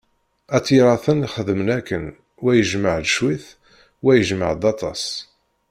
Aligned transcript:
At 0.55 0.65
Yiraten 0.73 1.19
xedmen 1.33 1.69
akken, 1.77 2.05
wa 2.43 2.51
ijemɛ-d 2.59 3.05
cwiṭ, 3.15 3.45
wa 4.03 4.11
ijemɛ-d 4.19 4.63
aṭas. 4.71 5.03